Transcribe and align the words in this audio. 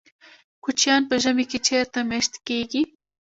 کوچیان 0.63 1.01
په 1.09 1.15
ژمي 1.23 1.45
کې 1.51 1.59
چیرته 1.67 1.99
میشت 2.09 2.33
کیږي؟ 2.47 2.81